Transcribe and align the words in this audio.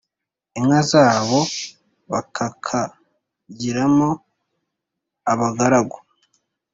inka 0.57 0.81
zabo 0.91 1.39
bakakagiramo 2.11 4.09
abagaragu. 5.31 5.97